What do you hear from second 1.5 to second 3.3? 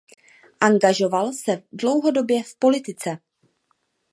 dlouhodobě v politice.